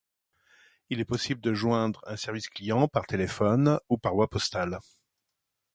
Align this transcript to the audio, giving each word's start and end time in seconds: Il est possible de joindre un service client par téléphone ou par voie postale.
Il 0.89 0.99
est 0.99 1.05
possible 1.05 1.41
de 1.41 1.53
joindre 1.53 2.03
un 2.07 2.15
service 2.17 2.49
client 2.49 2.87
par 2.87 3.05
téléphone 3.05 3.79
ou 3.87 3.99
par 3.99 4.15
voie 4.15 4.31
postale. 4.31 4.79